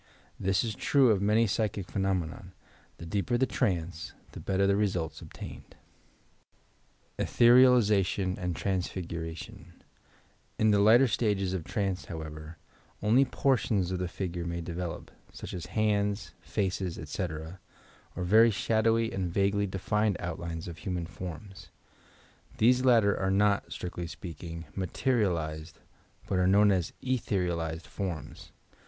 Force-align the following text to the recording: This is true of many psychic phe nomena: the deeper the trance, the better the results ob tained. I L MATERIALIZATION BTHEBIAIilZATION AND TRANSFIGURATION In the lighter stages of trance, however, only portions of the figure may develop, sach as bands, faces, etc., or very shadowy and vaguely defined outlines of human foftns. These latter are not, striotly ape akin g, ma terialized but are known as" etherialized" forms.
This 0.39 0.63
is 0.63 0.73
true 0.73 1.11
of 1.11 1.21
many 1.21 1.45
psychic 1.45 1.85
phe 1.91 1.97
nomena: 1.99 2.45
the 2.97 3.05
deeper 3.05 3.37
the 3.37 3.45
trance, 3.45 4.13
the 4.31 4.39
better 4.39 4.65
the 4.65 4.75
results 4.75 5.21
ob 5.21 5.31
tained. 5.31 5.75
I 5.75 7.21
L 7.21 7.25
MATERIALIZATION 7.25 8.33
BTHEBIAIilZATION 8.35 8.43
AND 8.43 8.55
TRANSFIGURATION 8.55 9.83
In 10.57 10.71
the 10.71 10.79
lighter 10.79 11.07
stages 11.07 11.53
of 11.53 11.63
trance, 11.65 12.05
however, 12.05 12.57
only 13.03 13.25
portions 13.25 13.91
of 13.91 13.99
the 13.99 14.07
figure 14.07 14.43
may 14.43 14.59
develop, 14.59 15.11
sach 15.31 15.53
as 15.53 15.67
bands, 15.67 16.33
faces, 16.41 16.97
etc., 16.97 17.59
or 18.15 18.23
very 18.23 18.49
shadowy 18.49 19.11
and 19.11 19.31
vaguely 19.31 19.67
defined 19.67 20.17
outlines 20.19 20.67
of 20.67 20.79
human 20.79 21.05
foftns. 21.05 21.67
These 22.57 22.83
latter 22.83 23.15
are 23.19 23.29
not, 23.29 23.69
striotly 23.71 24.11
ape 24.11 24.35
akin 24.35 24.61
g, 24.61 24.67
ma 24.75 24.85
terialized 24.87 25.73
but 26.25 26.39
are 26.39 26.47
known 26.47 26.71
as" 26.71 26.91
etherialized" 27.03 27.85
forms. 27.95 28.51